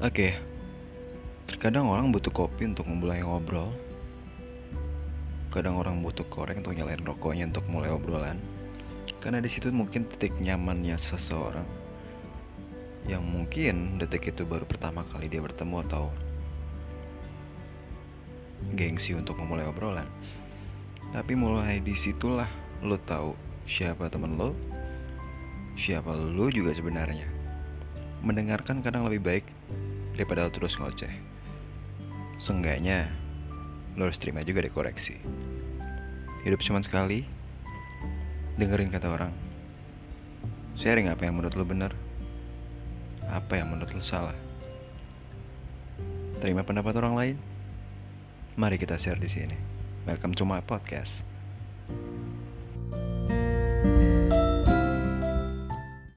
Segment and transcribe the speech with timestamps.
[0.00, 0.32] Oke,
[1.44, 3.68] terkadang orang butuh kopi untuk memulai ngobrol.
[5.52, 8.40] Kadang orang butuh koreng untuk nyalain rokoknya untuk mulai obrolan.
[9.20, 11.68] Karena di situ mungkin titik nyamannya seseorang
[13.12, 16.08] yang mungkin detik itu baru pertama kali dia bertemu atau
[18.72, 20.08] gengsi untuk memulai obrolan.
[21.12, 22.48] Tapi mulai di situlah
[22.80, 23.36] lo tahu
[23.68, 24.56] siapa temen lo,
[25.76, 27.28] siapa lo juga sebenarnya.
[28.24, 29.44] Mendengarkan kadang lebih baik
[30.20, 31.16] daripada lo terus ngoceh.
[32.36, 33.08] Seenggaknya
[33.96, 35.16] lo harus terima juga dikoreksi.
[36.44, 37.24] Hidup cuma sekali.
[38.60, 39.32] Dengerin kata orang.
[40.76, 41.96] Sharing apa yang menurut lo benar.
[43.32, 44.36] Apa yang menurut lo salah.
[46.44, 47.36] Terima pendapat orang lain.
[48.60, 49.56] Mari kita share di sini.
[50.04, 51.29] Welcome to my podcast.